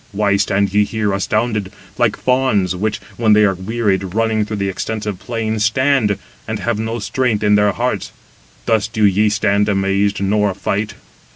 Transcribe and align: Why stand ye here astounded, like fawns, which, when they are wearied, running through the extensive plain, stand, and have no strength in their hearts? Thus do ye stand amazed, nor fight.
Why 0.13 0.35
stand 0.35 0.73
ye 0.73 0.83
here 0.83 1.13
astounded, 1.13 1.71
like 1.95 2.17
fawns, 2.17 2.75
which, 2.75 2.97
when 3.17 3.33
they 3.33 3.45
are 3.45 3.53
wearied, 3.53 4.15
running 4.15 4.45
through 4.45 4.55
the 4.57 4.67
extensive 4.67 5.19
plain, 5.19 5.59
stand, 5.59 6.17
and 6.47 6.57
have 6.57 6.79
no 6.79 6.97
strength 6.97 7.43
in 7.43 7.53
their 7.53 7.71
hearts? 7.73 8.11
Thus 8.65 8.87
do 8.87 9.03
ye 9.05 9.29
stand 9.29 9.69
amazed, 9.69 10.19
nor 10.19 10.55
fight. 10.55 10.95